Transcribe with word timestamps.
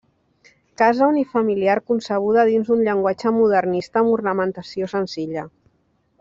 Casa 0.81 1.09
unifamiliar 1.11 1.75
concebuda 1.91 2.47
dins 2.51 2.71
d'un 2.71 2.81
llenguatge 2.87 3.35
modernista 3.37 4.03
amb 4.03 4.15
ornamentació 4.17 4.91
senzilla. 4.97 5.47